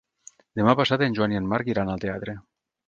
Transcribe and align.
Demà 0.61 0.75
passat 0.79 1.03
en 1.09 1.19
Joan 1.21 1.37
i 1.37 1.41
en 1.43 1.53
Marc 1.53 1.71
iran 1.77 1.95
al 1.95 2.05
teatre. 2.09 2.39